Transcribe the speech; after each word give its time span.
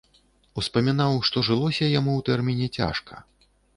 Успамінаў, 0.61 1.17
што 1.29 1.37
жылося 1.49 1.91
яму 1.99 2.11
ў 2.21 2.27
тэрміне 2.31 2.67
цяжка. 2.81 3.23